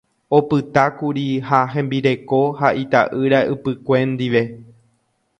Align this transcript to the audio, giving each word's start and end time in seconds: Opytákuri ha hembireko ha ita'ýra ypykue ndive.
Opytákuri 0.35 1.25
ha 1.49 1.59
hembireko 1.73 2.39
ha 2.61 2.71
ita'ýra 2.85 3.39
ypykue 3.57 3.99
ndive. 4.15 4.41